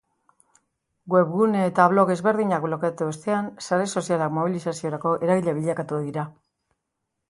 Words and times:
Webgune 1.15 1.61
eta 1.65 1.85
blog 1.91 2.13
ezberdinak 2.15 2.67
blokeatu 2.69 3.11
ostean, 3.13 3.53
sare 3.69 3.89
sozialak 3.95 4.37
mobilizaziorako 4.41 5.17
eragile 5.31 5.59
bilakatu 5.63 6.07
dira. 6.11 6.31